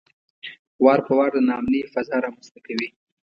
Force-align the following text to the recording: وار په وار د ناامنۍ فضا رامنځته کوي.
وار 0.83 0.99
په 1.07 1.13
وار 1.17 1.31
د 1.33 1.37
ناامنۍ 1.49 1.81
فضا 1.93 2.15
رامنځته 2.25 2.59
کوي. 2.67 2.87